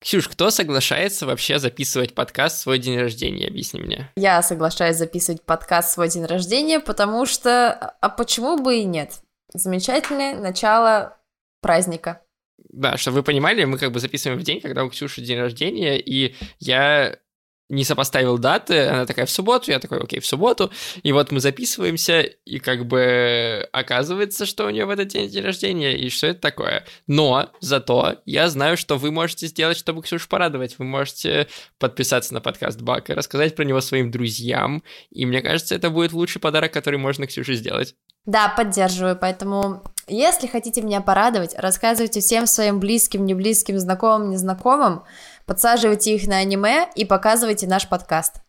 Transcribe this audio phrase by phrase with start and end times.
[0.00, 3.48] Ксюш, кто соглашается вообще записывать подкаст в свой день рождения?
[3.48, 4.10] Объясни мне.
[4.16, 7.72] Я соглашаюсь записывать подкаст в свой день рождения, потому что...
[8.00, 9.20] А почему бы и нет?
[9.52, 11.18] Замечательное начало
[11.60, 12.22] праздника.
[12.70, 15.98] Да, чтобы вы понимали, мы как бы записываем в день, когда у Ксюши день рождения,
[15.98, 17.18] и я
[17.68, 20.70] не сопоставил даты, она такая в субботу, я такой, окей, в субботу,
[21.02, 25.44] и вот мы записываемся, и как бы оказывается, что у нее в этот день день
[25.44, 26.84] рождения, и что это такое.
[27.06, 30.78] Но зато я знаю, что вы можете сделать, чтобы Ксюшу порадовать.
[30.78, 31.48] Вы можете
[31.78, 36.40] подписаться на подкаст Бака, рассказать про него своим друзьям, и мне кажется, это будет лучший
[36.40, 37.94] подарок, который можно Ксюше сделать.
[38.24, 45.04] Да, поддерживаю, поэтому если хотите меня порадовать, рассказывайте всем своим близким, неблизким, знакомым, незнакомым,
[45.48, 48.42] подсаживайте их на аниме и показывайте наш подкаст.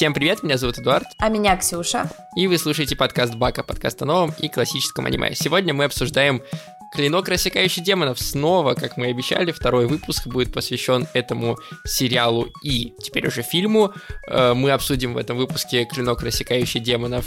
[0.00, 1.04] Всем привет, меня зовут Эдуард.
[1.18, 2.08] А меня Ксюша.
[2.34, 5.34] И вы слушаете подкаст Бака, подкаст о новом и классическом аниме.
[5.34, 6.40] Сегодня мы обсуждаем
[6.92, 8.18] Клинок, рассекающий демонов.
[8.18, 13.92] Снова, как мы и обещали, второй выпуск будет посвящен этому сериалу и теперь уже фильму.
[14.28, 17.24] Э, мы обсудим в этом выпуске Клинок, рассекающий демонов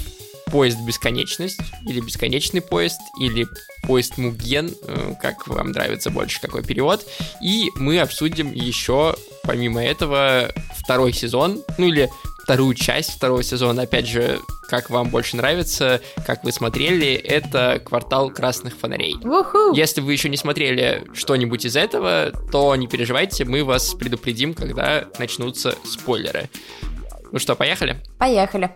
[0.53, 3.47] поезд бесконечность, или бесконечный поезд, или
[3.83, 7.05] поезд Муген, э, как вам нравится больше, какой перевод.
[7.41, 12.09] И мы обсудим еще, помимо этого, второй сезон, ну или
[12.43, 18.29] вторую часть второго сезона, опять же, как вам больше нравится, как вы смотрели, это «Квартал
[18.29, 19.15] красных фонарей».
[19.15, 19.73] Уху!
[19.73, 25.07] Если вы еще не смотрели что-нибудь из этого, то не переживайте, мы вас предупредим, когда
[25.19, 26.49] начнутся спойлеры.
[27.31, 28.01] Ну что, поехали?
[28.19, 28.71] Поехали.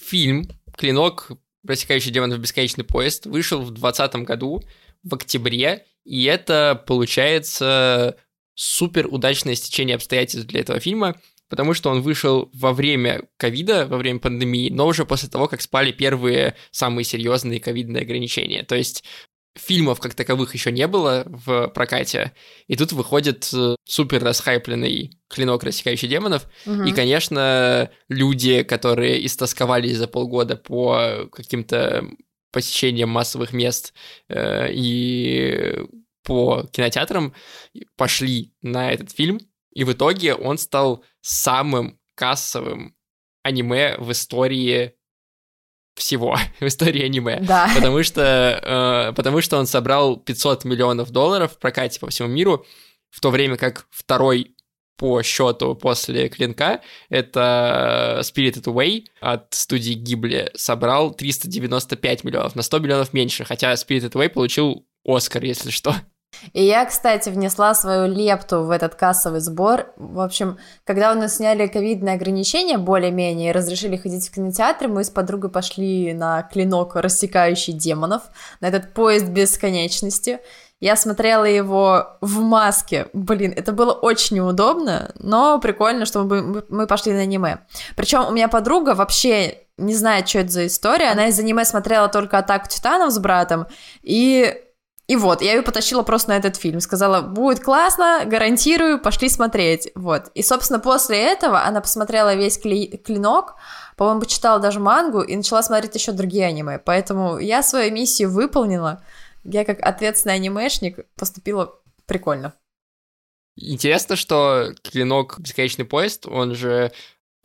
[0.00, 1.30] Фильм «Клинок,
[1.66, 4.62] рассекающий демонов бесконечный поезд» вышел в 2020 году,
[5.02, 8.16] в октябре, и это, получается,
[8.56, 11.14] супер удачное стечение обстоятельств для этого фильма–
[11.48, 15.60] потому что он вышел во время ковида, во время пандемии, но уже после того, как
[15.60, 18.62] спали первые самые серьезные ковидные ограничения.
[18.64, 19.04] То есть
[19.54, 22.32] фильмов как таковых еще не было в прокате,
[22.66, 26.82] и тут выходит э, супер расхайпленный клинок, рассекающий демонов, угу.
[26.82, 32.06] и, конечно, люди, которые истосковались за полгода по каким-то
[32.52, 33.94] посещениям массовых мест
[34.28, 35.86] э, и
[36.26, 37.32] по кинотеатрам,
[37.96, 39.40] пошли на этот фильм,
[39.72, 42.96] и в итоге он стал самым кассовым
[43.44, 44.94] аниме в истории
[45.94, 47.38] всего, в истории аниме.
[47.40, 47.70] Да.
[47.74, 48.20] Потому что,
[49.10, 52.66] э, потому что он собрал 500 миллионов долларов в прокате по всему миру,
[53.10, 54.56] в то время как второй
[54.96, 62.78] по счету после Клинка, это Spirited Away от студии Ghibli собрал 395 миллионов, на 100
[62.80, 65.94] миллионов меньше, хотя Spirited Away получил Оскар, если что.
[66.52, 69.92] И я, кстати, внесла свою лепту в этот кассовый сбор.
[69.96, 75.04] В общем, когда у нас сняли ковидные ограничения более-менее и разрешили ходить в кинотеатры, мы
[75.04, 78.22] с подругой пошли на клинок, рассекающий демонов,
[78.60, 80.40] на этот поезд бесконечности.
[80.78, 83.08] Я смотрела его в маске.
[83.14, 87.60] Блин, это было очень неудобно, но прикольно, что мы, мы пошли на аниме.
[87.96, 91.10] Причем у меня подруга вообще не знает, что это за история.
[91.10, 93.66] Она из аниме смотрела только «Атаку титанов» с братом,
[94.02, 94.54] и
[95.06, 96.80] и вот, я ее потащила просто на этот фильм.
[96.80, 99.90] Сказала, будет классно, гарантирую, пошли смотреть.
[99.94, 100.30] Вот.
[100.34, 103.54] И, собственно, после этого она посмотрела весь кли- клинок,
[103.96, 106.80] по-моему, почитала даже мангу и начала смотреть еще другие аниме.
[106.80, 109.04] Поэтому я свою миссию выполнила.
[109.44, 112.52] Я как ответственный анимешник поступила прикольно.
[113.54, 116.92] Интересно, что клинок Бесконечный поезд, он же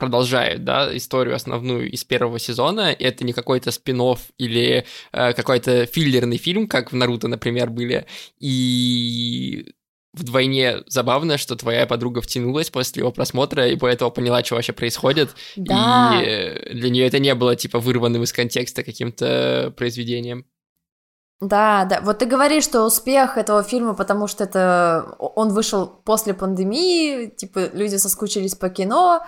[0.02, 2.92] продолжает, да, историю основную из первого сезона.
[2.92, 4.02] И это не какой-то спин
[4.40, 8.08] или э, какой-то филлерный фильм, как в Наруто, например, были.
[8.40, 9.76] И
[10.14, 15.30] вдвойне забавно, что твоя подруга втянулась после его просмотра и поэтому поняла, что вообще происходит.
[15.56, 16.20] Да.
[16.20, 20.46] И э, для нее это не было типа вырванным из контекста каким-то произведением.
[21.42, 22.02] Да, да.
[22.02, 27.70] Вот ты говоришь, что успех этого фильма, потому что это он вышел после пандемии, типа
[27.74, 29.22] люди соскучились по кино,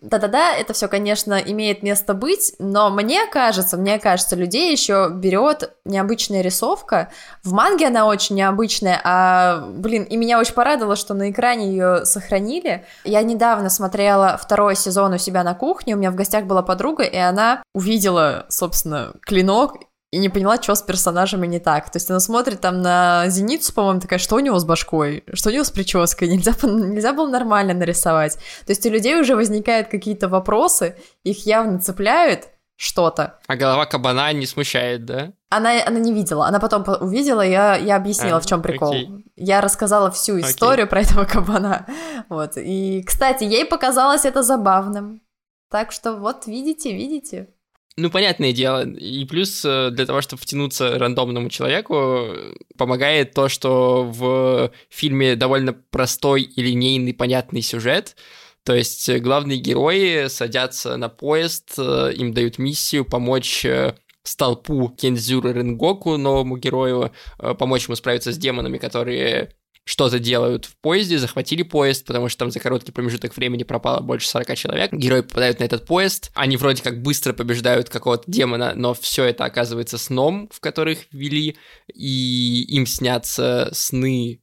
[0.00, 5.74] да-да-да, это все, конечно, имеет место быть, но мне кажется, мне кажется, людей еще берет
[5.84, 7.10] необычная рисовка.
[7.42, 12.04] В манге она очень необычная, а, блин, и меня очень порадовало, что на экране ее
[12.06, 12.86] сохранили.
[13.02, 17.02] Я недавно смотрела второй сезон у себя на кухне, у меня в гостях была подруга,
[17.02, 19.78] и она увидела, собственно, клинок
[20.10, 21.90] и не поняла, что с персонажами не так.
[21.90, 25.50] То есть она смотрит там на Зеницу, по-моему, такая, что у него с башкой, что
[25.50, 28.34] у него с прической, нельзя, нельзя было нормально нарисовать.
[28.66, 33.40] То есть у людей уже возникают какие-то вопросы, их явно цепляют, что-то.
[33.48, 35.32] А голова кабана не смущает, да?
[35.50, 38.90] Она, она не видела, она потом увидела, я, я объяснила, а, в чем прикол.
[38.90, 39.24] Окей.
[39.34, 40.90] Я рассказала всю историю окей.
[40.90, 41.86] про этого кабана.
[42.28, 42.52] Вот.
[42.56, 45.20] И, кстати, ей показалось это забавным.
[45.70, 47.48] Так что вот, видите, видите.
[48.00, 48.88] Ну, понятное дело.
[48.88, 52.28] И плюс э, для того, чтобы втянуться рандомному человеку,
[52.76, 58.14] помогает то, что в фильме довольно простой и линейный, понятный сюжет.
[58.62, 65.48] То есть главные герои садятся на поезд, э, им дают миссию помочь э, столпу Кензюра
[65.48, 67.10] Ренгоку, новому герою,
[67.58, 69.57] помочь ему справиться с демонами, которые
[69.88, 74.28] что-то делают в поезде, захватили поезд, потому что там за короткий промежуток времени пропало больше
[74.28, 74.92] 40 человек.
[74.92, 79.46] Герои попадают на этот поезд, они вроде как быстро побеждают какого-то демона, но все это
[79.46, 81.56] оказывается сном, в которых вели,
[81.94, 84.42] и им снятся сны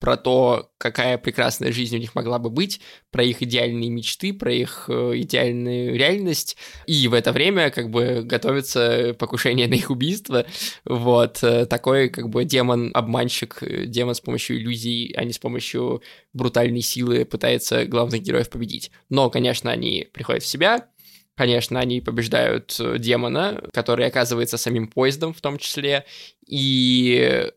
[0.00, 2.80] про то, какая прекрасная жизнь у них могла бы быть,
[3.10, 6.56] про их идеальные мечты, про их э, идеальную реальность,
[6.86, 10.46] и в это время как бы готовится покушение на их убийство,
[10.86, 16.02] вот, э, такой как бы демон-обманщик, э, демон с помощью иллюзий, а не с помощью
[16.32, 18.90] брутальной силы пытается главных героев победить.
[19.10, 20.88] Но, конечно, они приходят в себя,
[21.36, 26.04] Конечно, они побеждают демона, который оказывается самим поездом в том числе,
[26.46, 27.50] и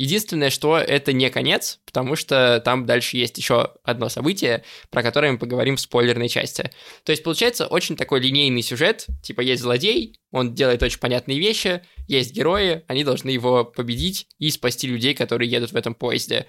[0.00, 5.32] Единственное, что это не конец, потому что там дальше есть еще одно событие, про которое
[5.32, 6.70] мы поговорим в спойлерной части.
[7.04, 11.82] То есть получается очень такой линейный сюжет, типа есть злодей, он делает очень понятные вещи,
[12.08, 16.46] есть герои, они должны его победить и спасти людей, которые едут в этом поезде.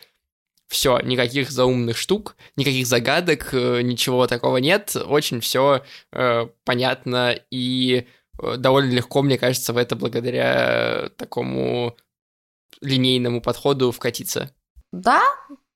[0.70, 5.84] Все, никаких заумных штук, никаких загадок, э, ничего такого нет, очень все
[6.14, 8.08] э, понятно и
[8.42, 11.98] э, довольно легко, мне кажется, в это благодаря такому
[12.82, 14.52] линейному подходу вкатиться.
[14.92, 15.22] Да,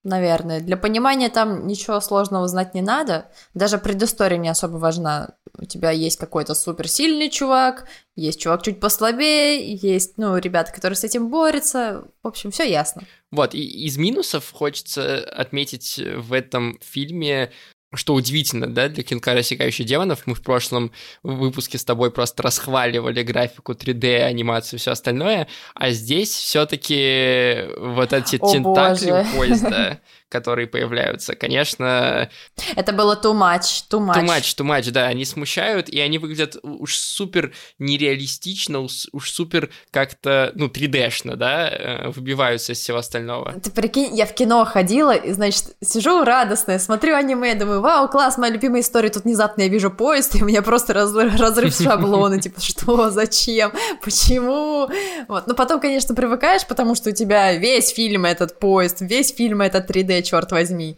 [0.05, 0.61] наверное.
[0.61, 3.31] Для понимания там ничего сложного знать не надо.
[3.53, 5.35] Даже предыстория не особо важна.
[5.57, 11.03] У тебя есть какой-то суперсильный чувак, есть чувак чуть послабее, есть, ну, ребята, которые с
[11.03, 12.05] этим борются.
[12.23, 13.03] В общем, все ясно.
[13.31, 17.51] Вот, и из минусов хочется отметить в этом фильме
[17.95, 20.23] что удивительно, да, для кинка «Рассекающий демонов».
[20.25, 20.91] Мы в прошлом
[21.23, 28.13] выпуске с тобой просто расхваливали графику 3D, анимацию все остальное, а здесь все таки вот
[28.13, 29.27] эти О, тентакли боже.
[29.35, 29.99] поезда
[30.29, 32.29] которые появляются, конечно...
[32.75, 34.15] Это было too much, too much.
[34.15, 39.69] Too much, too much, да, они смущают, и они выглядят уж супер нереалистично, уж супер
[39.91, 43.53] как-то, ну, 3D-шно, да, э, выбиваются из всего остального.
[43.61, 48.37] Ты прикинь, я в кино ходила, и, значит, сижу радостная, смотрю аниме, думаю, вау, класс,
[48.37, 52.41] моя любимая история, тут внезапно я вижу поезд, и у меня просто раз, разрыв шаблона,
[52.41, 53.71] типа, что, зачем,
[54.03, 54.89] почему?
[55.27, 59.61] Вот, но потом, конечно, привыкаешь, потому что у тебя весь фильм этот поезд, весь фильм
[59.61, 60.97] этот 3D, черт возьми.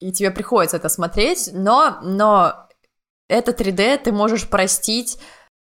[0.00, 2.68] И тебе приходится это смотреть, но, но
[3.28, 5.18] это 3D ты можешь простить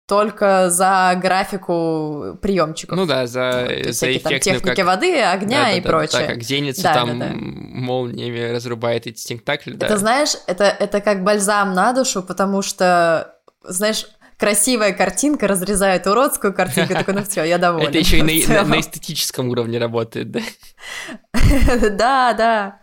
[0.07, 2.97] только за графику приемчиков.
[2.97, 4.85] Ну да, за, вот, за эффектную, техники как...
[4.85, 6.27] воды, огня да, и да, прочее.
[6.27, 7.33] Да, как зеница да, там да, да.
[7.35, 9.85] молниями разрубает эти тентакли, да.
[9.85, 14.05] Это, знаешь, это, это как бальзам на душу, потому что, знаешь,
[14.41, 17.89] красивая картинка разрезает уродскую картинку, такой, ну все, я довольна.
[17.89, 20.41] Это еще и на, на эстетическом уровне работает, да?
[21.91, 22.81] Да, да.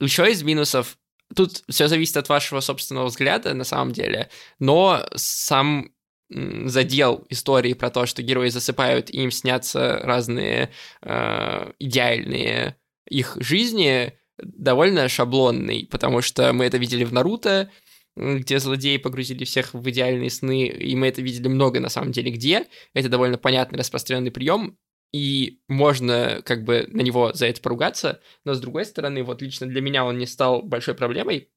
[0.00, 0.98] Еще из минусов,
[1.34, 4.28] тут все зависит от вашего собственного взгляда, на самом деле,
[4.58, 5.92] но сам
[6.28, 10.70] задел истории про то, что герои засыпают, и им снятся разные
[11.00, 12.76] э, идеальные
[13.08, 17.70] их жизни, довольно шаблонный, потому что мы это видели в Наруто,
[18.16, 22.30] где злодеи погрузили всех в идеальные сны, и мы это видели много на самом деле
[22.30, 22.66] где.
[22.94, 24.78] Это довольно понятный распространенный прием,
[25.12, 29.66] и можно как бы на него за это поругаться, но с другой стороны, вот лично
[29.66, 31.50] для меня он не стал большой проблемой,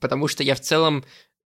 [0.00, 1.04] потому что я в целом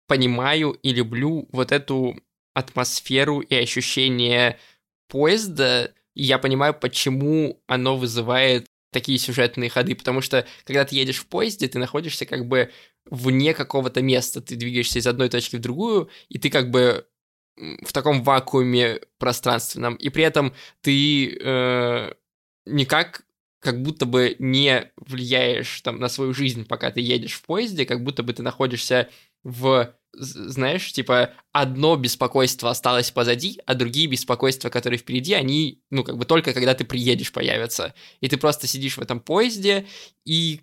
[0.08, 2.16] понимаю и люблю вот эту
[2.54, 4.60] атмосферу и ощущение
[5.08, 11.18] поезда, и я понимаю, почему оно вызывает такие сюжетные ходы, потому что когда ты едешь
[11.18, 12.72] в поезде, ты находишься как бы
[13.06, 17.06] вне какого-то места, ты двигаешься из одной точки в другую, и ты как бы
[17.58, 22.14] в таком вакууме пространственном, и при этом ты э,
[22.66, 23.26] никак
[23.60, 28.02] как будто бы не влияешь там на свою жизнь, пока ты едешь в поезде, как
[28.02, 29.10] будто бы ты находишься
[29.44, 36.18] в, знаешь, типа, одно беспокойство осталось позади, а другие беспокойства, которые впереди, они, ну, как
[36.18, 37.94] бы только когда ты приедешь, появятся.
[38.22, 39.88] И ты просто сидишь в этом поезде,
[40.26, 40.62] и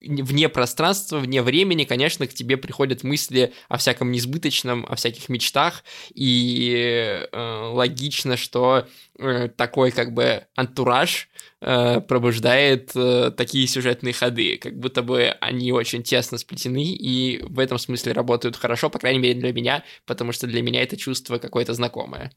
[0.00, 5.84] вне пространства, вне времени, конечно, к тебе приходят мысли о всяком несбыточном, о всяких мечтах,
[6.14, 8.86] и э, логично, что
[9.18, 11.28] э, такой как бы антураж
[11.60, 17.58] э, пробуждает э, такие сюжетные ходы, как будто бы они очень тесно сплетены и в
[17.58, 21.38] этом смысле работают хорошо, по крайней мере для меня, потому что для меня это чувство
[21.38, 22.32] какое-то знакомое.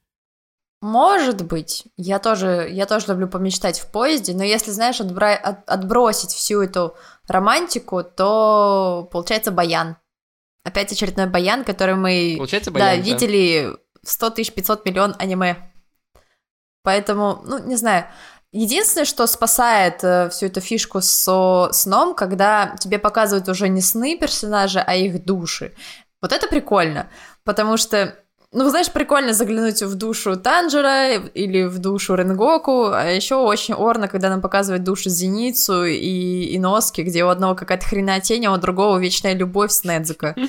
[0.84, 1.86] Может быть.
[1.96, 5.34] Я тоже, я тоже люблю помечтать в поезде, но если, знаешь, отбра...
[5.34, 5.70] от...
[5.70, 9.96] отбросить всю эту романтику, то получается баян.
[10.66, 13.02] Опять очередной баян, который мы получается баян, да, да.
[13.02, 13.70] видели
[14.04, 15.72] 100 тысяч 500 миллион аниме.
[16.84, 18.08] Поэтому, ну, не знаю.
[18.52, 24.18] Единственное, что спасает э, всю эту фишку со сном, когда тебе показывают уже не сны
[24.18, 25.74] персонажа, а их души.
[26.22, 27.10] Вот это прикольно,
[27.46, 28.18] потому что
[28.54, 34.08] ну, знаешь, прикольно заглянуть в душу Танжера или в душу Ренгоку, а еще очень орно,
[34.08, 39.00] когда нам показывают душу Зеницу и Иноски, где у одного какая-то хренотень, а у другого
[39.00, 40.36] вечная любовь с Недзука.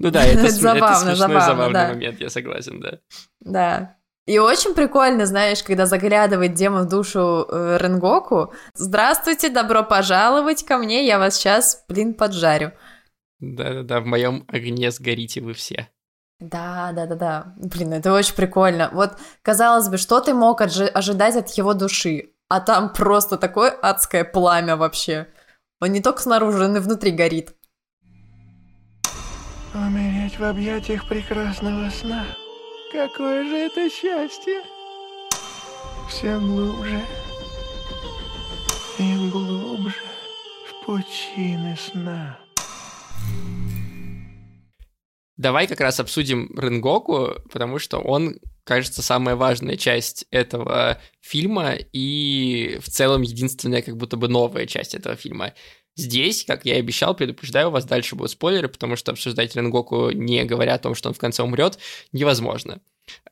[0.00, 2.98] Ну да, это забавно, забавный момент, я согласен, да.
[3.40, 3.96] Да.
[4.26, 8.52] И очень прикольно, знаешь, когда заглядывает демон в душу э, Ренгоку.
[8.74, 12.72] Здравствуйте, добро пожаловать ко мне, я вас сейчас, блин, поджарю.
[13.38, 15.90] Да-да-да, в моем огне сгорите вы все.
[16.40, 17.54] Да, да, да, да.
[17.56, 18.90] Блин, это очень прикольно.
[18.92, 19.12] Вот,
[19.42, 22.30] казалось бы, что ты мог ожидать от его души?
[22.48, 25.28] А там просто такое адское пламя вообще.
[25.80, 27.54] Он не только снаружи, но и внутри горит.
[29.74, 32.24] Умереть в объятиях прекрасного сна.
[32.92, 34.62] Какое же это счастье!
[36.08, 37.00] Все глубже
[38.98, 39.96] и глубже
[40.68, 42.38] в пучины сна.
[45.36, 52.78] Давай как раз обсудим Ренгоку, потому что он, кажется, самая важная часть этого фильма и
[52.80, 55.54] в целом единственная как будто бы новая часть этого фильма.
[55.96, 60.44] Здесь, как я и обещал, предупреждаю вас, дальше будут спойлеры, потому что обсуждать Ренгоку, не
[60.44, 61.78] говоря о том, что он в конце умрет,
[62.12, 62.80] невозможно.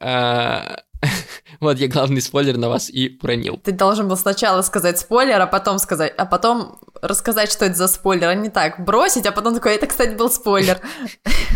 [0.00, 0.82] А,
[1.60, 3.58] вот я главный спойлер на вас и уронил.
[3.62, 7.88] Ты должен был сначала сказать спойлер, а потом сказать, а потом рассказать, что это за
[7.88, 10.80] спойлер, а не так бросить, а потом такой, это, кстати, был спойлер.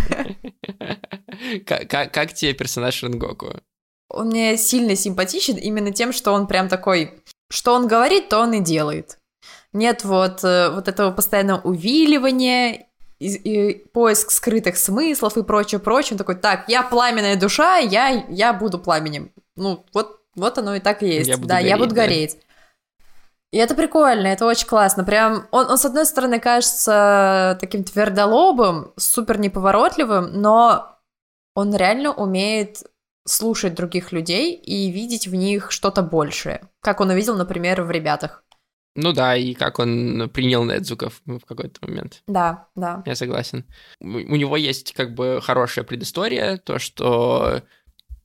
[1.67, 3.61] Как тебе персонаж Ренгоку?
[4.09, 8.53] Он мне сильно симпатичен именно тем, что он прям такой, что он говорит, то он
[8.55, 9.19] и делает.
[9.73, 12.87] Нет вот, э, вот этого постоянного увиливания
[13.19, 16.13] и, и поиск скрытых смыслов и прочее, прочее.
[16.13, 19.33] Он такой, так, я пламенная душа, я, я буду пламенем.
[19.57, 21.29] Ну, вот, вот оно и так и есть.
[21.29, 22.03] Я да, гореть, я буду да.
[22.03, 22.39] гореть.
[23.53, 25.05] И это прикольно, это очень классно.
[25.05, 30.99] Прям он, он, с одной стороны, кажется таким твердолобым, супер неповоротливым, но
[31.55, 32.83] он реально умеет
[33.27, 36.69] слушать других людей и видеть в них что-то большее.
[36.81, 38.45] Как он увидел, например, в ребятах.
[38.97, 42.23] Ну да, и как он принял Недзуков в какой-то момент.
[42.27, 43.03] Да, да.
[43.07, 43.65] Я согласен.
[44.01, 47.63] У него есть как бы хорошая предыстория, то, что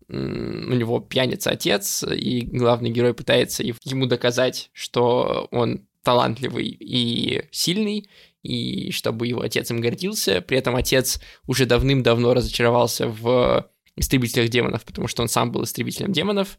[0.07, 8.09] у него пьяница отец, и главный герой пытается ему доказать, что он талантливый и сильный,
[8.41, 10.41] и чтобы его отец им гордился.
[10.41, 16.11] При этом отец уже давным-давно разочаровался в истребителях демонов, потому что он сам был истребителем
[16.11, 16.57] демонов,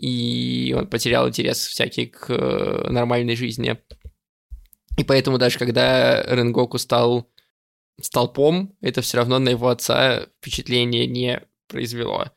[0.00, 3.76] и он потерял интерес всякий к э, нормальной жизни.
[4.96, 7.30] И поэтому даже когда Ренгоку стал
[8.00, 12.30] столпом, это все равно на его отца впечатление не произвело.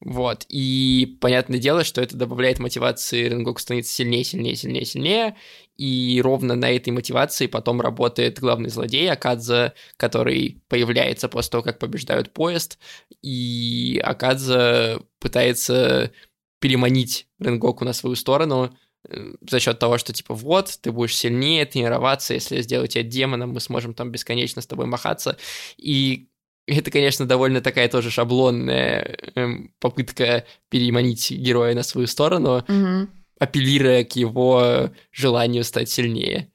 [0.00, 0.46] Вот.
[0.48, 5.36] И понятное дело, что это добавляет мотивации Ренгоку становиться сильнее, сильнее, сильнее, сильнее.
[5.76, 11.78] И ровно на этой мотивации потом работает главный злодей Акадза, который появляется после того, как
[11.78, 12.78] побеждают поезд.
[13.22, 16.12] И Акадза пытается
[16.60, 18.70] переманить Ренгоку на свою сторону,
[19.08, 23.02] э, за счет того, что типа вот, ты будешь сильнее тренироваться, если я сделаю тебя
[23.02, 25.36] демоном, мы сможем там бесконечно с тобой махаться.
[25.76, 26.28] И
[26.66, 33.08] это, конечно, довольно такая тоже шаблонная эм, попытка переманить героя на свою сторону, угу.
[33.38, 36.52] апеллируя к его желанию стать сильнее.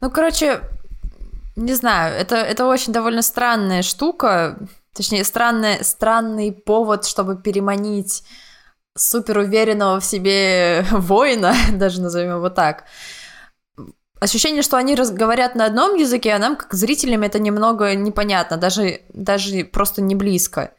[0.00, 0.60] Ну, короче,
[1.56, 4.58] не знаю, это, это очень довольно странная штука,
[4.94, 8.22] точнее, странный, странный повод, чтобы переманить
[8.96, 12.84] супер уверенного в себе воина, даже назовем его так,
[14.20, 19.02] ощущение, что они говорят на одном языке, а нам, как зрителям, это немного непонятно, даже,
[19.12, 20.72] даже просто не близко.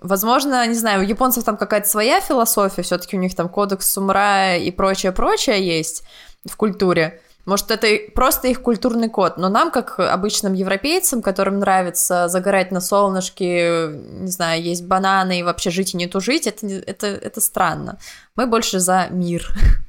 [0.00, 4.58] Возможно, не знаю, у японцев там какая-то своя философия, все-таки у них там кодекс самурая
[4.58, 6.04] и прочее-прочее есть
[6.44, 7.20] в культуре.
[7.46, 12.80] Может, это просто их культурный код, но нам, как обычным европейцам, которым нравится загорать на
[12.80, 17.98] солнышке, не знаю, есть бананы и вообще жить и не тужить, это, это, это странно.
[18.34, 19.48] Мы больше за мир.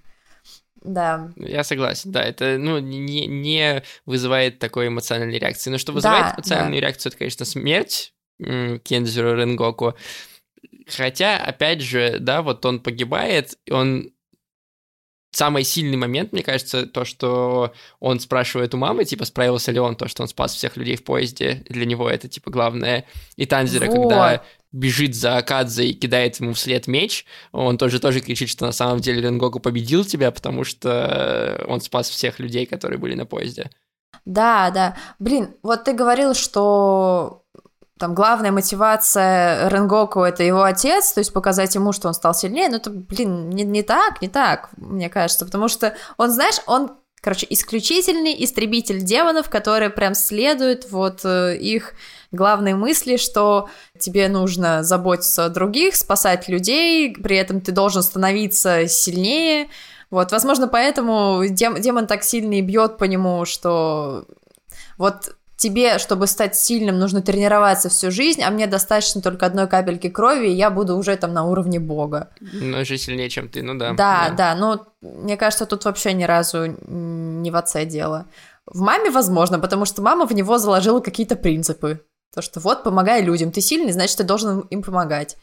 [0.84, 1.32] Да.
[1.36, 5.70] Я согласен, да, это ну, не, не вызывает такой эмоциональной реакции.
[5.70, 9.96] Но что вызывает Да, эмоциональную реакцию, это, конечно, смерть м, Кензеру Ренгоку.
[10.88, 14.12] Хотя, опять же, да, вот он погибает, он
[15.38, 19.96] самый сильный момент, мне кажется, то, что он спрашивает у мамы, типа, справился ли он,
[19.96, 23.06] то, что он спас всех людей в поезде, для него это, типа, главное.
[23.36, 24.10] И Танзера, Вот.
[24.10, 28.72] когда бежит за Акадзе и кидает ему вслед меч, он тоже тоже кричит, что на
[28.72, 33.70] самом деле Ренгоку победил тебя, потому что он спас всех людей, которые были на поезде.
[34.26, 34.98] Да, да.
[35.20, 37.44] Блин, вот ты говорил, что
[37.98, 42.70] там главная мотивация Ренгоку это его отец, то есть показать ему, что он стал сильнее,
[42.70, 46.92] но это, блин, не, не так, не так, мне кажется, потому что он, знаешь, он,
[47.22, 51.94] короче, исключительный истребитель демонов, который прям следует вот э, их
[52.32, 58.88] главной мысли, что тебе нужно заботиться о других, спасать людей, при этом ты должен становиться
[58.88, 59.70] сильнее,
[60.10, 64.26] вот, возможно, поэтому дем- демон так сильно и бьет по нему, что
[64.98, 70.08] вот тебе, чтобы стать сильным, нужно тренироваться всю жизнь, а мне достаточно только одной капельки
[70.08, 72.30] крови, и я буду уже там на уровне бога.
[72.40, 73.94] Но же сильнее, чем ты, ну да.
[73.94, 78.28] Да, да, но мне кажется, тут вообще ни разу не в отце дело.
[78.66, 82.02] В маме возможно, потому что мама в него заложила какие-то принципы.
[82.34, 85.38] То, что вот, помогай людям, ты сильный, значит, ты должен им помогать.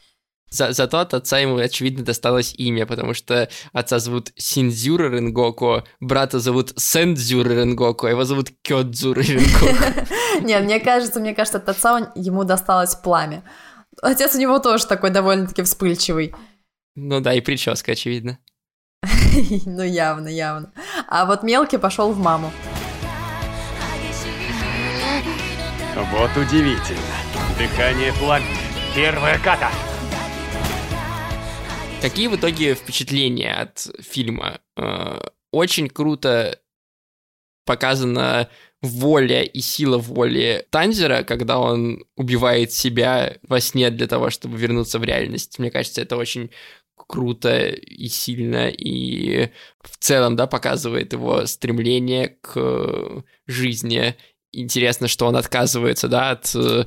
[0.49, 6.39] За- зато от отца ему, очевидно, досталось имя, потому что отца зовут Синдзюра Ренгоку, брата
[6.39, 9.65] зовут Сэндзюра Ренгоку, а его зовут Кёдзура Ренгоку.
[10.41, 13.43] Нет, мне кажется, мне кажется, от отца ему досталось пламя.
[14.01, 16.33] Отец у него тоже такой довольно-таки вспыльчивый.
[16.95, 18.37] Ну да, и прическа, очевидно.
[19.65, 20.71] Ну, явно, явно.
[21.09, 22.51] А вот мелкий пошел в маму.
[26.11, 26.99] Вот удивительно.
[27.57, 28.57] Дыхание пламени.
[28.95, 29.69] Первая ката.
[32.05, 34.59] Какие в итоге впечатления от фильма?
[34.77, 35.21] Э,
[35.51, 36.59] Очень круто
[37.65, 38.47] показана
[38.83, 44.99] воля и сила воли Танзера, когда он убивает себя во сне для того, чтобы вернуться
[44.99, 45.57] в реальность.
[45.57, 46.51] Мне кажется, это очень
[46.95, 49.49] круто и сильно, и
[49.81, 54.15] в целом, да, показывает его стремление к жизни.
[54.61, 56.85] Интересно, что он отказывается, да, от э,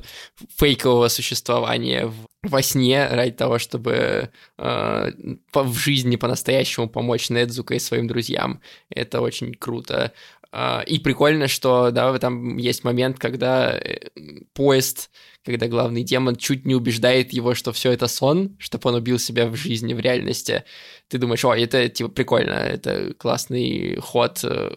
[0.57, 5.11] фейкового существования в- во сне ради того, чтобы э,
[5.51, 8.61] по- в жизни по-настоящему помочь Недзука и своим друзьям.
[8.89, 10.11] Это очень круто.
[10.51, 14.09] А, И прикольно, что, да, там есть момент, когда э,
[14.53, 15.11] поезд,
[15.45, 19.47] когда главный демон чуть не убеждает его, что все это сон, чтобы он убил себя
[19.47, 20.63] в жизни, в реальности.
[21.07, 24.75] Ты думаешь, о, это, типа, прикольно, это классный ход, э,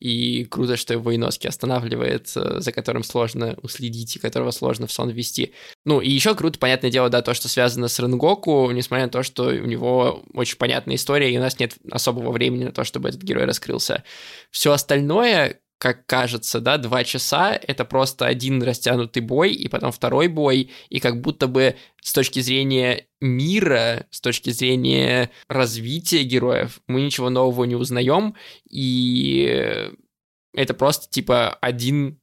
[0.00, 4.92] и круто, что его Иноски останавливает, э, за которым сложно уследить, и которого сложно в
[4.92, 5.52] сон ввести.
[5.84, 9.22] Ну, и еще круто, понятное дело, да, то, что связано с Ренгоку, несмотря на то,
[9.22, 13.08] что у него очень понятная история, и у нас нет особого времени на то, чтобы
[13.10, 14.04] этот герой раскрылся.
[14.50, 20.26] Все остальное, как кажется, да, два часа— это просто один растянутый бой, и потом второй
[20.26, 27.02] бой, и как будто бы с точки зрения мира, с точки зрения развития героев, мы
[27.02, 28.34] ничего нового не узнаем,
[28.68, 29.90] и
[30.52, 32.20] это просто, типа, один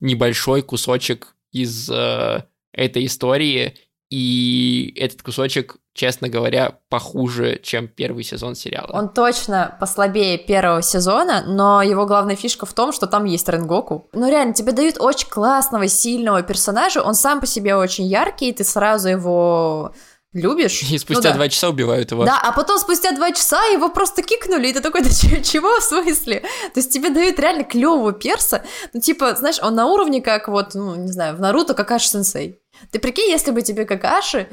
[0.00, 3.78] небольшой кусочек из э, этой истории,
[4.10, 8.90] и этот кусочек, честно говоря, похуже, чем первый сезон сериала.
[8.92, 14.08] Он точно послабее первого сезона, но его главная фишка в том, что там есть Ренгоку.
[14.12, 18.52] Ну реально, тебе дают очень классного, сильного персонажа, он сам по себе очень яркий, и
[18.52, 19.92] ты сразу его
[20.36, 20.82] любишь.
[20.82, 21.34] И Ну спустя да.
[21.34, 22.24] два часа убивают его.
[22.24, 25.82] Да, а потом спустя два часа его просто кикнули, и ты такой, да чего в
[25.82, 26.40] смысле?
[26.74, 30.74] То есть тебе дают реально клевого перса, ну типа, знаешь, он на уровне как вот,
[30.74, 32.60] ну не знаю, в Наруто Какаши Сенсей.
[32.90, 34.48] Ты прикинь, если бы тебе Какаши,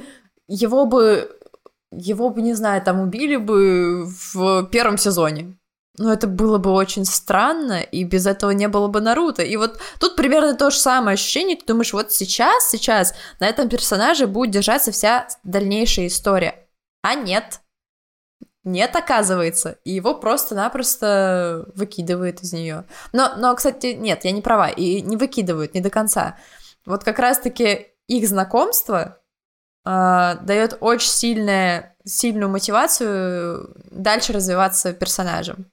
[0.47, 1.37] его бы,
[1.91, 5.57] его бы, не знаю, там убили бы в первом сезоне.
[5.99, 9.43] Ну, это было бы очень странно, и без этого не было бы Наруто.
[9.43, 11.55] И вот тут примерно то же самое ощущение.
[11.55, 16.67] Ты думаешь, вот сейчас, сейчас на этом персонаже будет держаться вся дальнейшая история.
[17.03, 17.59] А нет.
[18.63, 19.77] Нет, оказывается.
[19.83, 22.85] И его просто-напросто выкидывает из нее.
[23.11, 24.69] Но, но, кстати, нет, я не права.
[24.69, 26.37] И не выкидывают, не до конца.
[26.85, 29.19] Вот как раз-таки их знакомство
[29.85, 35.67] э, дает очень сильное, сильную мотивацию дальше развиваться персонажем.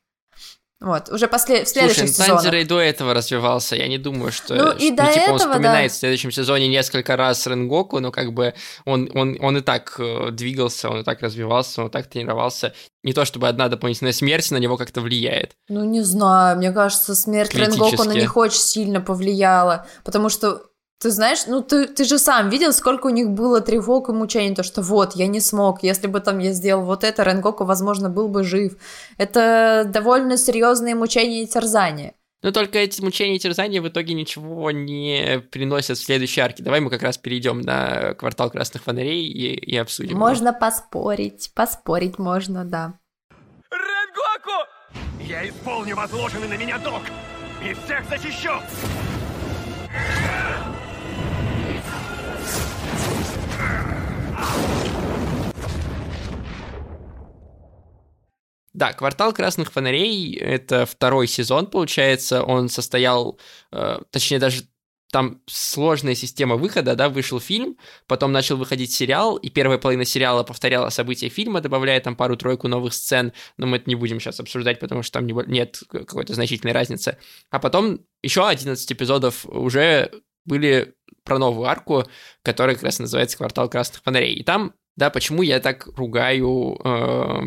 [0.81, 2.43] Вот, уже после, в следующих Слушай, сезонах.
[2.43, 3.77] Танзера и до этого развивался.
[3.77, 5.95] Я не думаю, что, Ну, и что, до типа, он этого, вспоминает да.
[5.95, 8.55] в следующем сезоне несколько раз Ренгоку, но как бы
[8.87, 12.73] он, он, он и так э, двигался, он и так развивался, он и так тренировался.
[13.03, 15.53] Не то чтобы одна дополнительная смерть на него как-то влияет.
[15.69, 20.70] Ну, не знаю, мне кажется, смерть Ренгоку на них очень сильно повлияла, потому что
[21.01, 24.55] Ты знаешь, ну ты, ты же сам видел, сколько у них было тревог и мучений,
[24.55, 28.11] то что вот, я не смог, если бы там я сделал вот это, Ренгоку, возможно,
[28.11, 28.77] был бы жив.
[29.17, 32.13] Это довольно серьезные мучения и терзания.
[32.43, 36.63] Но только эти мучения и терзания в итоге ничего не приносят в следующей арке.
[36.63, 40.19] Давай мы как раз перейдем на квартал красных фонарей и, и обсудим.
[40.19, 40.59] Можно его.
[40.59, 42.93] поспорить, поспорить можно, да.
[43.71, 44.69] Ренгоку!
[45.19, 47.05] Я исполню возложенный на меня долг
[47.63, 48.53] и всех защищу!
[58.73, 62.43] Да, «Квартал красных фонарей»— это второй сезон, получается.
[62.43, 63.39] Он состоял,
[63.73, 64.63] э, точнее, даже
[65.13, 67.77] там сложная система выхода, да, вышел фильм,
[68.07, 72.95] потом начал выходить сериал, и первая половина сериала повторяла события фильма, добавляя там пару-тройку новых
[72.95, 76.73] сцен, но мы это не будем сейчас обсуждать, потому что там не, нет какой-то значительной
[76.73, 77.19] разницы.
[77.51, 80.11] А потом еще 11 эпизодов уже
[80.45, 80.95] были
[81.31, 82.07] про новую арку,
[82.43, 84.35] которая как раз называется «Квартал красных фонарей».
[84.35, 87.41] И там да, почему я так ругаю, э,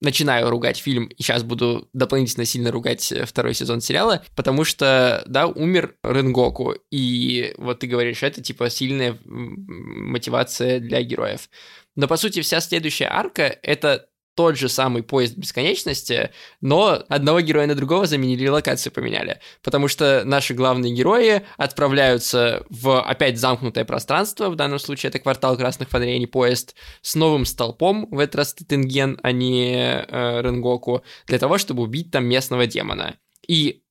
[0.00, 5.46] начинаю ругать фильм, и сейчас буду дополнительно сильно ругать второй сезон сериала, потому что, да,
[5.46, 11.48] умер Ренгоку, и вот ты говоришь, это типа сильная мотивация для героев.
[11.94, 17.66] Но, по сути, вся следующая арка— это тот же самый поезд бесконечности, но одного героя
[17.66, 19.40] на другого заменили, локацию поменяли.
[19.62, 25.56] Потому что наши главные герои отправляются в опять замкнутое пространство, в данном случае это квартал
[25.56, 30.42] красных фонарей, а не поезд, с новым столпом, в этот раз Тенген, а не э,
[30.42, 33.16] Ренгоку, для того, чтобы убить там местного демона.
[33.46, 33.82] И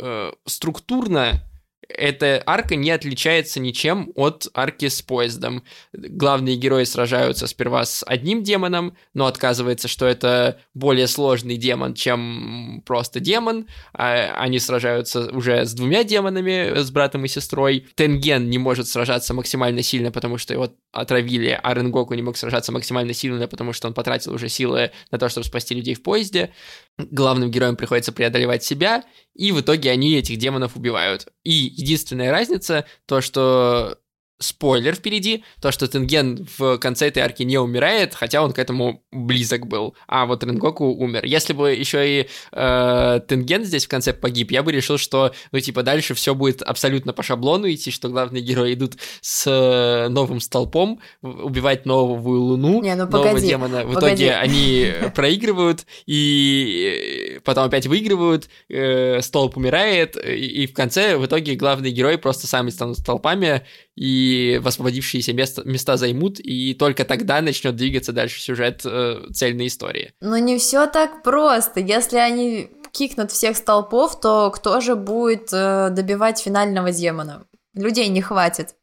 [0.00, 1.47] э, структурно
[1.88, 5.62] эта арка не отличается ничем от арки с поездом.
[5.92, 12.82] Главные герои сражаются сперва с одним демоном, но отказывается, что это более сложный демон, чем
[12.84, 13.66] просто демон.
[13.94, 17.86] А они сражаются уже с двумя демонами, с братом и сестрой.
[17.94, 22.72] Тенген не может сражаться максимально сильно, потому что его отравили, а Ренгоку не мог сражаться
[22.72, 26.52] максимально сильно, потому что он потратил уже силы на то, чтобы спасти людей в поезде
[26.98, 31.28] главным героям приходится преодолевать себя, и в итоге они этих демонов убивают.
[31.44, 33.98] И единственная разница, то, что
[34.38, 39.02] спойлер впереди, то, что Тенген в конце этой арки не умирает, хотя он к этому
[39.10, 41.24] близок был, а вот Ренгоку умер.
[41.24, 45.60] Если бы еще и э, Тенген здесь в конце погиб, я бы решил, что, ну,
[45.60, 50.40] типа, дальше все будет абсолютно по шаблону идти, что главные герои идут с э, новым
[50.40, 53.84] столпом убивать новую луну, не, ну, нового погоди, демона.
[53.84, 54.24] В погоди.
[54.24, 61.26] итоге они проигрывают, и потом опять выигрывают, э, столб умирает, и, и в конце в
[61.26, 63.62] итоге главные герои просто сами станут столпами,
[63.98, 70.12] и освободившиеся места, места займут, и только тогда начнет двигаться дальше сюжет э, цельной истории.
[70.20, 71.80] Но не все так просто.
[71.80, 77.48] Если они кикнут всех столпов, то кто же будет э, добивать финального демона?
[77.74, 78.76] Людей не хватит.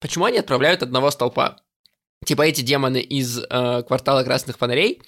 [0.00, 1.58] Почему они отправляют одного столпа?
[2.24, 5.02] Типа эти демоны из э, квартала красных фонарей,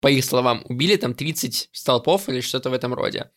[0.00, 3.30] по их словам, убили там 30 столпов или что-то в этом роде.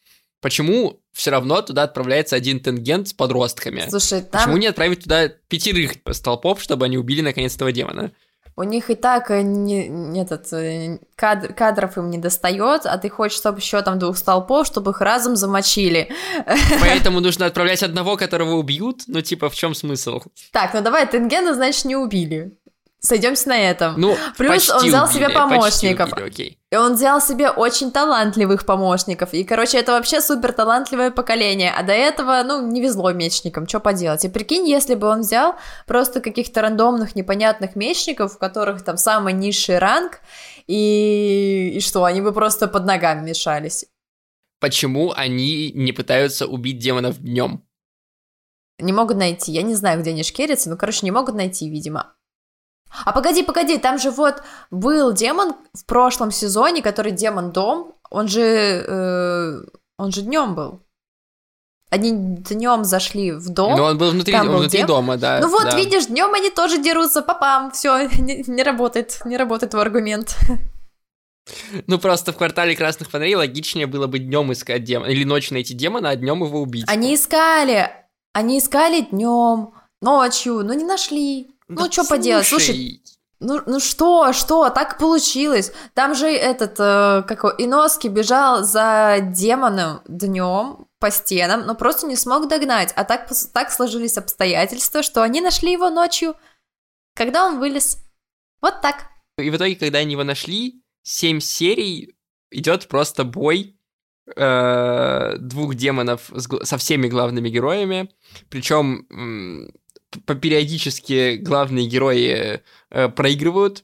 [0.45, 3.83] Почему все равно туда отправляется один тенгент с подростками?
[3.89, 4.41] Слушай, там...
[4.41, 8.11] Почему не отправить туда пятерых столпов, чтобы они убили наконец этого демона?
[8.55, 12.99] У них и так э, не, не этот, э, кадр, кадров им не достает, а
[12.99, 16.11] ты хочешь, чтобы еще там двух столпов, чтобы их разум замочили.
[16.79, 19.05] Поэтому нужно отправлять одного, которого убьют?
[19.07, 20.21] Ну, типа, в чем смысл?
[20.51, 22.55] Так, ну давай, Тенгена, значит, не убили.
[22.99, 23.99] Сойдемся на этом.
[23.99, 26.11] Ну, Плюс он взял убили, себе помощников.
[26.11, 26.59] Убили, окей.
[26.71, 29.33] И он взял себе очень талантливых помощников.
[29.33, 31.71] И, короче, это вообще супер талантливое поколение.
[31.77, 34.25] А до этого, ну, не везло мечникам, что поделать.
[34.25, 35.55] И прикинь, если бы он взял
[35.85, 40.21] просто каких-то рандомных, непонятных мечников, у которых там самый низший ранг,
[40.65, 43.85] и, и что, они бы просто под ногами мешались.
[44.59, 47.63] Почему они не пытаются убить демонов днем?
[48.79, 49.51] Не могут найти.
[49.51, 52.15] Я не знаю, где они шкерятся, но, короче, не могут найти, видимо.
[53.03, 58.27] А погоди, погоди, там же вот был демон в прошлом сезоне, который демон дом, он
[58.27, 59.61] же, э,
[59.97, 60.79] он же днем был.
[61.89, 63.75] Они днем зашли в дом.
[63.77, 64.87] Ну, он был внутри, он был внутри дем...
[64.87, 65.39] дома, да.
[65.41, 65.77] Ну вот, да.
[65.77, 70.35] видишь, днем они тоже дерутся, папам, все, не, не работает, не работает твой аргумент.
[71.87, 75.75] Ну, просто в квартале красных фонарей логичнее было бы днем искать демона, или ночью найти
[75.75, 76.85] демона, а днем его убить.
[76.87, 77.91] Они искали,
[78.33, 81.54] они искали днем, ночью, но не нашли.
[81.67, 83.01] Ну, что поделать, слушай,
[83.39, 85.71] ну, ну что, что, так получилось.
[85.93, 92.07] Там же этот, э, как его, Иноски бежал за демоном днем по стенам, но просто
[92.07, 92.93] не смог догнать.
[92.95, 96.35] А так, так сложились обстоятельства, что они нашли его ночью,
[97.13, 97.97] когда он вылез.
[98.61, 99.07] Вот так.
[99.37, 102.15] И в итоге, когда они его нашли, семь серий
[102.51, 103.77] идет просто бой
[104.33, 108.09] э, двух демонов с со всеми главными героями.
[108.49, 109.05] Причем
[110.15, 113.83] м, п- периодически главные герои э, проигрывают,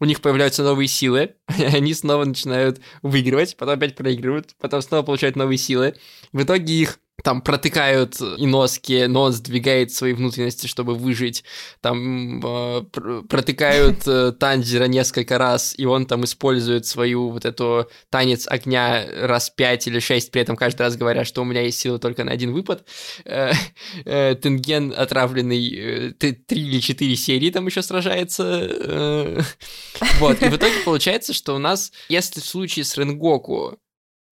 [0.00, 5.36] у них появляются новые силы, они снова начинают выигрывать, потом опять проигрывают, потом снова получают
[5.36, 5.94] новые силы.
[6.32, 11.42] В итоге их там протыкают и носки, но он сдвигает свои внутренности, чтобы выжить.
[11.80, 17.90] Там э, пр- протыкают э, Танжера несколько раз, и он там использует свою вот эту
[18.08, 21.80] танец огня раз пять или шесть, при этом каждый раз говоря, что у меня есть
[21.80, 22.86] сила только на один выпад.
[23.24, 23.50] Э,
[24.04, 28.68] э, Тенген отравленный э, три или четыре серии там еще сражается.
[30.20, 33.78] Вот, и в итоге получается, что у нас, если в случае с Ренгоку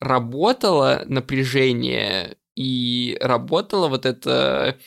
[0.00, 4.78] работало напряжение и работало вот это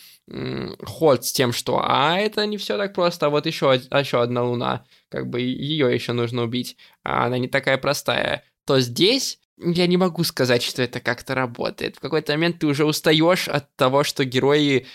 [0.84, 4.43] ход с тем, что а это не все так просто, а вот еще, еще одна
[4.43, 9.88] луна, как бы ее еще нужно убить, а она не такая простая, то здесь я
[9.88, 11.97] не могу сказать, что это как-то работает.
[11.97, 14.86] В какой-то момент ты уже устаешь от того, что герои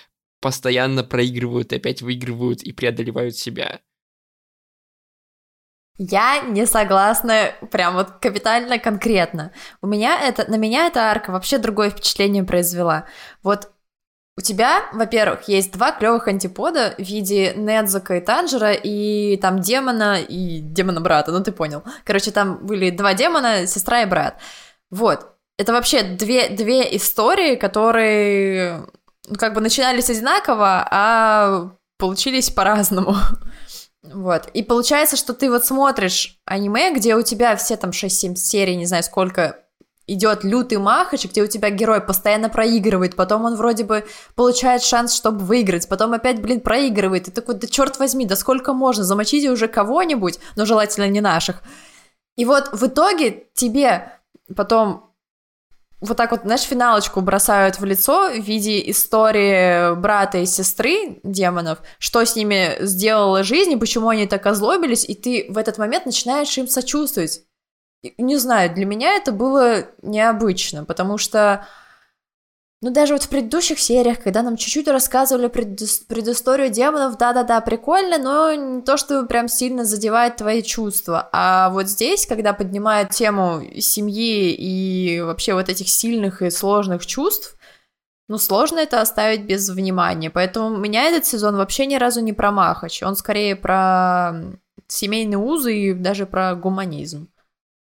[0.40, 3.80] постоянно проигрывают, опять выигрывают и преодолевают себя.
[5.96, 9.52] Я не согласна прям вот капитально конкретно.
[9.80, 13.06] У меня это, на меня эта арка вообще другое впечатление произвела.
[13.44, 13.70] Вот
[14.36, 20.20] у тебя, во-первых, есть два клевых антипода в виде Недзука и Танжера, и там демона
[20.20, 21.84] и демона-брата, ну ты понял.
[22.04, 24.40] Короче, там были два демона, сестра и брат.
[24.90, 25.34] Вот.
[25.56, 28.84] Это вообще две, две истории, которые
[29.28, 33.14] ну, как бы начинались одинаково, а получились по-разному.
[34.12, 34.48] Вот.
[34.52, 38.84] И получается, что ты вот смотришь аниме, где у тебя все там 6-7 серий, не
[38.84, 39.64] знаю сколько,
[40.06, 45.14] идет лютый махач, где у тебя герой постоянно проигрывает, потом он вроде бы получает шанс,
[45.14, 49.50] чтобы выиграть, потом опять, блин, проигрывает, и такой, да черт возьми, да сколько можно, замочите
[49.50, 51.62] уже кого-нибудь, но желательно не наших.
[52.36, 54.12] И вот в итоге тебе
[54.54, 55.13] потом
[56.00, 61.78] вот так вот, знаешь, финалочку бросают в лицо в виде истории брата и сестры демонов,
[61.98, 66.06] что с ними сделала жизнь, и почему они так озлобились, и ты в этот момент
[66.06, 67.42] начинаешь им сочувствовать.
[68.18, 71.66] Не знаю, для меня это было необычно, потому что,
[72.80, 78.18] ну, даже вот в предыдущих сериях, когда нам чуть-чуть рассказывали предыс- предысторию демонов, да-да-да, прикольно,
[78.18, 81.28] но не то, что прям сильно задевает твои чувства.
[81.32, 87.56] А вот здесь, когда поднимают тему семьи и вообще вот этих сильных и сложных чувств,
[88.28, 90.30] ну, сложно это оставить без внимания.
[90.30, 93.02] Поэтому меня этот сезон вообще ни разу не про Махач.
[93.02, 94.32] Он скорее про
[94.88, 97.28] семейные узы и даже про гуманизм.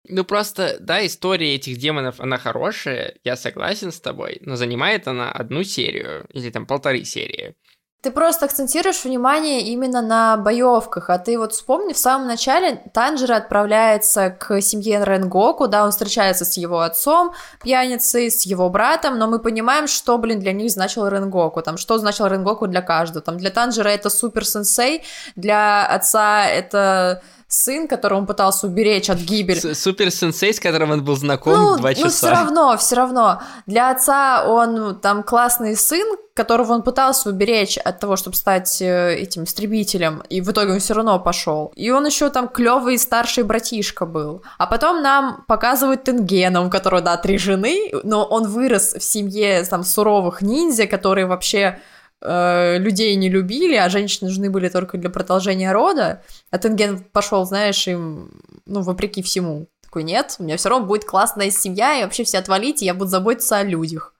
[0.07, 5.31] Ну просто, да, история этих демонов, она хорошая, я согласен с тобой, но занимает она
[5.31, 7.55] одну серию, или там полторы серии.
[8.03, 13.37] Ты просто акцентируешь внимание именно на боевках, а ты вот вспомни, в самом начале Танжера
[13.37, 17.31] отправляется к семье Ренгоку, да, он встречается с его отцом,
[17.63, 21.97] пьяницей, с его братом, но мы понимаем, что, блин, для них значил Ренгоку, там, что
[21.97, 25.03] значил Ренгоку для каждого, там, для Танжера это супер-сенсей,
[25.37, 29.59] для отца это сын, которого он пытался уберечь от гибели.
[29.59, 32.09] С- Супер-сенсей, с которым он был знаком Ну, два ну, часа.
[32.09, 33.41] все равно, все равно.
[33.67, 38.81] Для отца он ну, там классный сын, которого он пытался уберечь от того, чтобы стать
[38.81, 41.71] э, этим истребителем, и в итоге он все равно пошел.
[41.75, 44.41] И он еще там клевый старший братишка был.
[44.57, 49.63] А потом нам показывают Тенгена, у которого, да, три жены, но он вырос в семье
[49.65, 51.79] там суровых ниндзя, которые вообще
[52.23, 56.23] э, людей не любили, а женщины нужны были только для продолжения рода.
[56.49, 59.67] А Тенген пошел, знаешь, им, ну, вопреки всему.
[59.83, 63.09] Такой, нет, у меня все равно будет классная семья, и вообще все отвалите, я буду
[63.09, 64.15] заботиться о людях.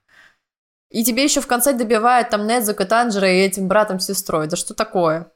[0.91, 4.47] И тебе еще в конце добивают там Недзука, Танжера и этим братом сестрой.
[4.47, 5.31] Да что такое?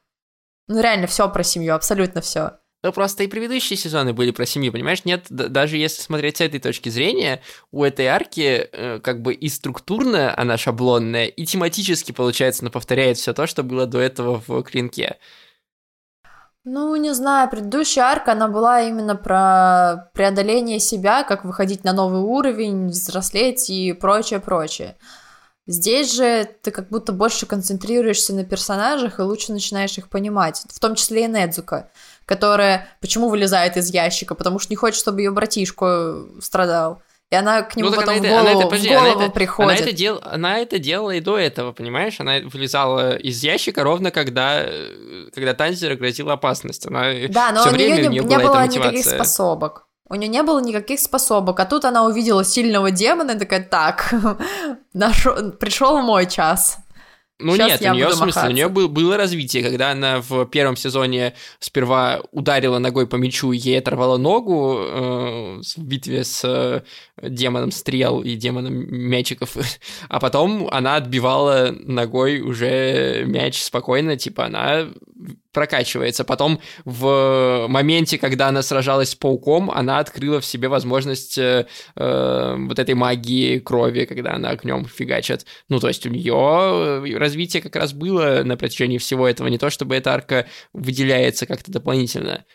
[0.68, 2.60] Ну реально все про семью, абсолютно все.
[2.88, 5.04] Ну, просто и предыдущие сезоны были про семью, понимаешь?
[5.04, 9.50] Нет, даже если смотреть с этой точки зрения, у этой арки э, как бы и
[9.50, 14.64] структурно она шаблонная, и тематически, получается, она повторяет все то, что было до этого в
[14.64, 15.18] Клинке.
[16.64, 22.22] Ну, не знаю, предыдущая арка, она была именно про преодоление себя, как выходить на новый
[22.22, 24.96] уровень, взрослеть и прочее, прочее.
[25.68, 30.80] Здесь же ты как будто больше концентрируешься на персонажах и лучше начинаешь их понимать, в
[30.80, 31.92] том числе и Недзука,
[32.28, 37.02] которая почему вылезает из ящика, потому что не хочет, чтобы ее братишка страдал.
[37.30, 39.02] И она к нему Ну, потом она в это- она голову, это- подожди, в она
[39.02, 39.72] голову это- приходит.
[39.72, 42.20] Она это, дел, она это делала и до этого, понимаешь?
[42.22, 46.86] Она вылезала из ящика ровно когда, э, когда Танзера грозила опасность.
[46.86, 49.88] Она Да, но у нее у не, нее не было никаких способок.
[50.10, 51.60] У нее не было никаких способок.
[51.60, 54.14] А тут она увидела сильного демона и такая, так,
[55.60, 56.78] пришел мой час.
[57.40, 58.54] Ну Щас нет, у нее, буду смысле, у махаться.
[58.54, 63.58] нее был, было развитие, когда она в первом сезоне сперва ударила ногой по мячу, и
[63.58, 66.82] ей оторвала ногу э, в битве с э,
[67.22, 69.56] демоном стрел и демоном мячиков,
[70.10, 74.88] а потом она отбивала ногой уже мяч спокойно, типа она
[75.58, 76.24] прокачивается.
[76.24, 81.66] Потом в моменте, когда она сражалась с пауком, она открыла в себе возможность э,
[81.96, 85.48] э, вот этой магии крови, когда она огнем фигачит.
[85.68, 89.72] Ну, то есть у нее развитие как раз было на протяжении всего этого, не то
[89.72, 92.46] чтобы эта арка выделяется как-то дополнительно.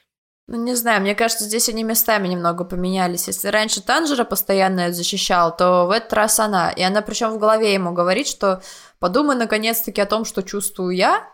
[0.46, 3.26] Ну, не знаю, мне кажется, здесь они местами немного поменялись.
[3.26, 6.70] Если раньше Танжера постоянно защищал, то в этот раз она.
[6.70, 8.62] И она причем в голове ему говорит, что
[9.00, 11.31] подумай наконец-таки о том, что чувствую я.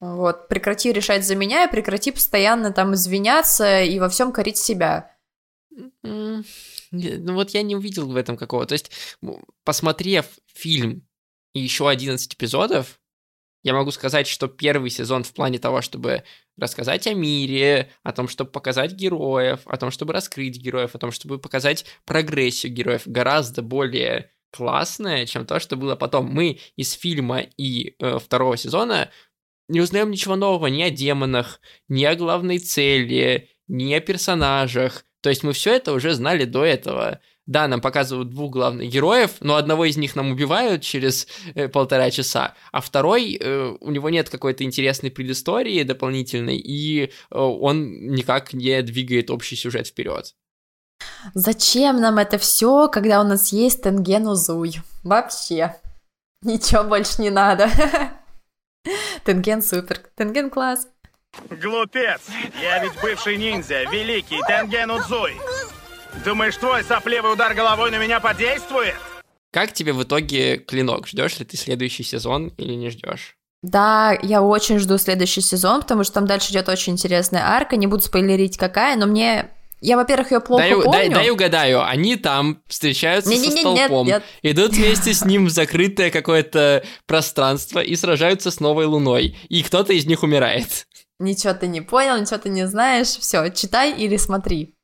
[0.00, 5.14] Вот, прекрати решать за меня и прекрати постоянно там извиняться и во всем корить себя.
[6.02, 6.42] Ну
[6.92, 8.66] вот я не увидел в этом какого.
[8.66, 8.90] То есть,
[9.64, 11.06] посмотрев фильм
[11.52, 12.98] и еще 11 эпизодов,
[13.62, 16.24] я могу сказать, что первый сезон в плане того, чтобы
[16.56, 21.12] рассказать о мире, о том, чтобы показать героев, о том, чтобы раскрыть героев, о том,
[21.12, 26.26] чтобы показать прогрессию героев, гораздо более классное, чем то, что было потом.
[26.26, 29.10] Мы из фильма и э, второго сезона
[29.70, 35.04] не узнаем ничего нового ни о демонах, ни о главной цели, ни о персонажах.
[35.22, 37.20] То есть мы все это уже знали до этого.
[37.46, 42.10] Да, нам показывают двух главных героев, но одного из них нам убивают через э, полтора
[42.10, 48.52] часа, а второй, э, у него нет какой-то интересной предыстории дополнительной, и э, он никак
[48.52, 50.36] не двигает общий сюжет вперед.
[51.34, 54.74] Зачем нам это все, когда у нас есть Тенген Узуй?
[55.02, 55.74] Вообще.
[56.42, 57.68] Ничего больше не надо.
[59.24, 60.00] Тенген супер.
[60.16, 60.88] Тенген класс.
[61.50, 62.22] Глупец!
[62.60, 65.34] Я ведь бывший ниндзя, великий Тенген Удзуй.
[66.24, 68.94] Думаешь, твой сопливый удар головой на меня подействует?
[69.52, 71.06] Как тебе в итоге клинок?
[71.06, 73.36] Ждешь ли ты следующий сезон или не ждешь?
[73.62, 77.76] Да, я очень жду следующий сезон, потому что там дальше идет очень интересная арка.
[77.76, 79.50] Не буду спойлерить, какая, но мне...
[79.80, 80.90] Я, во-первых, ее плохо дай, помню.
[80.92, 84.22] дай- дай угадаю, они там встречаются Не-не-не, со нет, столпом, нет.
[84.42, 89.92] идут вместе с ним в закрытое какое-то пространство и сражаются с новой луной, и кто-то
[89.94, 90.86] из них умирает.
[91.18, 93.08] Ничего ты не понял, ничего ты не знаешь.
[93.08, 94.74] Все, читай или смотри.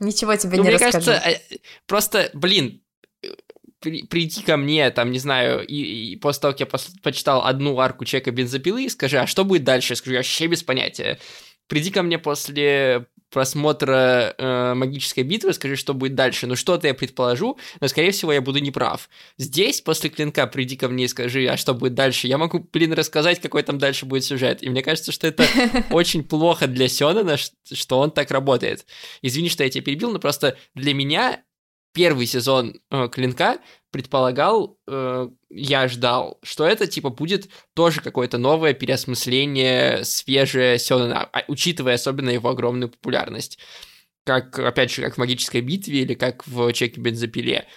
[0.00, 1.06] Ничего тебе Ну, не мне расскажу.
[1.06, 1.38] кажется, э,
[1.86, 2.82] просто, блин,
[3.80, 7.44] при- прийти ко мне, там, не знаю, и, и после того, как я пос- почитал
[7.44, 9.92] одну арку Чека бензопилы, скажи, а что будет дальше?
[9.92, 11.18] Я скажу, я вообще без понятия.
[11.68, 16.46] Приди ко мне после просмотра э, магической битвы, скажи, что будет дальше.
[16.46, 19.10] Ну, что-то я предположу, но, скорее всего, я буду неправ.
[19.36, 22.28] Здесь, после клинка, приди ко мне и скажи, а что будет дальше.
[22.28, 24.62] Я могу, блин, рассказать, какой там дальше будет сюжет.
[24.62, 25.44] И мне кажется, что это
[25.90, 28.86] очень плохо для Сёнэна, ш- что он так работает.
[29.20, 31.42] Извини, что я тебя перебил, но просто для меня
[31.92, 33.58] первый сезон э, Клинка
[33.94, 41.44] предполагал, э, я ждал, что это типа будет тоже какое-то новое переосмысление, свежее Сёнэна, а-
[41.46, 43.56] учитывая особенно его огромную популярность.
[44.24, 47.68] Как, опять же, как в «Магической битве» или как в «Чеке бензопиле».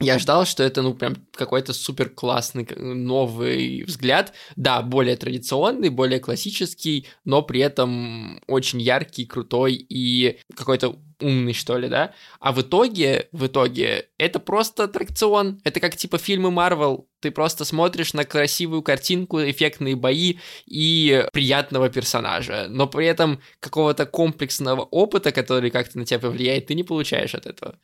[0.00, 4.32] Я ждал, что это, ну, прям какой-то супер классный новый взгляд.
[4.54, 11.76] Да, более традиционный, более классический, но при этом очень яркий, крутой и какой-то умный, что
[11.78, 12.12] ли, да?
[12.40, 15.60] А в итоге, в итоге, это просто аттракцион.
[15.64, 17.08] Это как типа фильмы Марвел.
[17.20, 22.66] Ты просто смотришь на красивую картинку, эффектные бои и приятного персонажа.
[22.68, 27.46] Но при этом какого-то комплексного опыта, который как-то на тебя повлияет, ты не получаешь от
[27.46, 27.76] этого.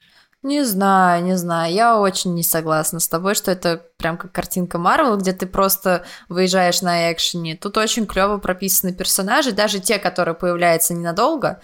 [0.43, 1.73] Не знаю, не знаю.
[1.73, 6.05] Я очень не согласна с тобой, что это прям как картинка Марвел, где ты просто
[6.29, 7.57] выезжаешь на экшене.
[7.57, 11.63] Тут очень клево прописаны персонажи, даже те, которые появляются ненадолго.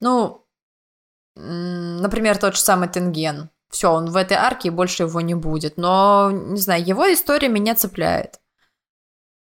[0.00, 0.39] Ну,
[1.36, 3.50] например, тот же самый Тенген.
[3.70, 5.76] Все, он в этой арке, и больше его не будет.
[5.76, 8.40] Но, не знаю, его история меня цепляет.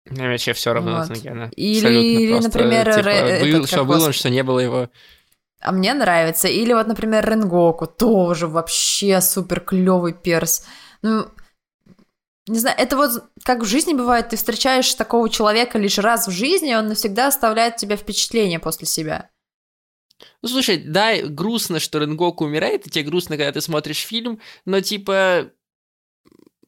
[0.07, 1.09] Мне вообще все равно Вот.
[1.09, 1.51] на Тангена.
[1.57, 4.59] Или- Абсолютно или, просто, например, типа, Ре- был, что как был он, что не было
[4.61, 4.88] его.
[5.61, 6.49] А мне нравится.
[6.49, 10.64] Или вот, например, Ренгоку, тоже вообще супер клевый перс.
[11.03, 11.27] Ну,
[12.49, 16.33] не знаю, это вот как в жизни бывает, ты встречаешь такого человека лишь раз в
[16.33, 19.31] жизни, он навсегда оставляет тебе впечатление после себя.
[20.42, 24.80] Ну, слушай, да, грустно, что Ренгоку умирает, и тебе грустно, когда ты смотришь фильм, но
[24.80, 25.50] типа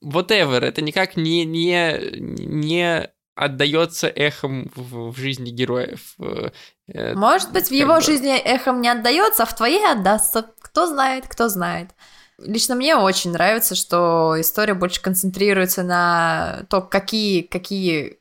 [0.04, 6.14] whatever, это никак не, не, не отдается эхом в, в жизни героев.
[6.20, 8.00] Э, Может быть, в его бы.
[8.00, 10.46] жизни эхом не отдается, а в твоей отдастся.
[10.60, 11.90] Кто знает, кто знает.
[12.38, 18.18] Лично мне очень нравится, что история больше концентрируется на то, какие, какие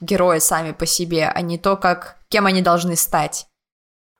[0.00, 3.46] герои сами по себе, а не то, как, кем они должны стать.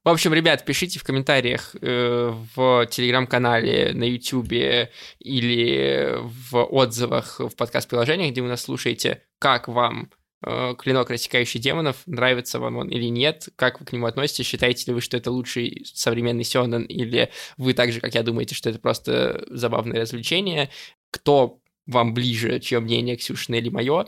[0.05, 7.57] В общем, ребят, пишите в комментариях э, в телеграм-канале, на ютубе или в отзывах в
[7.57, 10.11] подкаст-приложениях, где вы нас слушаете, как вам
[10.45, 14.85] э, клинок, рассекающий демонов, нравится вам он или нет, как вы к нему относитесь, считаете
[14.89, 18.69] ли вы, что это лучший современный сёнэн, или вы так же, как я, думаете, что
[18.69, 20.69] это просто забавное развлечение,
[21.11, 24.07] кто вам ближе, чье мнение, Ксюшина или мое,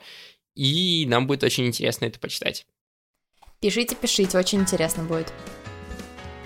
[0.55, 2.67] и нам будет очень интересно это почитать.
[3.61, 5.33] Пишите, пишите, очень интересно будет.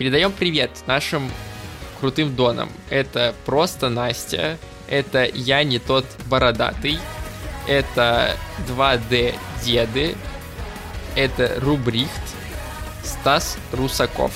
[0.00, 1.30] Передаем привет нашим
[2.00, 2.70] крутым донам.
[2.88, 4.56] Это просто Настя,
[4.88, 6.98] это я не тот бородатый,
[7.68, 8.34] это
[8.66, 10.16] 2D деды,
[11.16, 12.22] это Рубрихт,
[13.04, 14.32] Стас Русаков.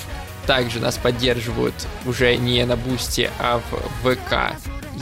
[0.46, 3.62] Также нас поддерживают уже не на Бусте, а
[4.02, 4.54] в ВК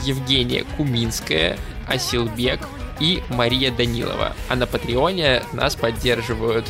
[0.05, 1.57] Евгения Куминская,
[1.89, 2.61] Асилбек
[3.01, 4.33] и Мария Данилова.
[4.47, 6.65] А на Патреоне нас поддерживают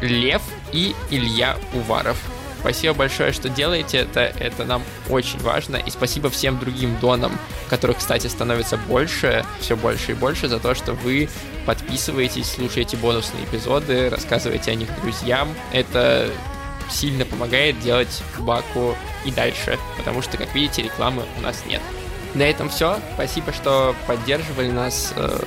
[0.00, 0.40] Лев
[0.72, 2.16] и Илья Уваров.
[2.60, 5.76] Спасибо большое, что делаете это, это нам очень важно.
[5.76, 7.38] И спасибо всем другим донам,
[7.68, 11.28] которых, кстати, становится больше, все больше и больше, за то, что вы
[11.66, 15.48] подписываетесь, слушаете бонусные эпизоды, рассказываете о них друзьям.
[15.72, 16.30] Это
[16.90, 21.82] сильно помогает делать Баку и дальше, потому что, как видите, рекламы у нас нет.
[22.34, 22.98] На этом все.
[23.14, 25.12] Спасибо, что поддерживали нас.
[25.16, 25.38] Э,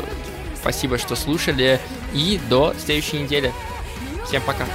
[0.55, 1.79] спасибо, что слушали.
[2.13, 3.53] И до следующей недели.
[4.25, 4.65] Всем пока.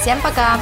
[0.00, 0.58] Всем пока.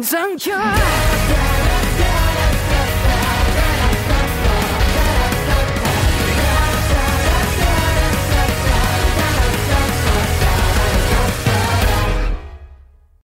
[0.00, 1.29] don't you?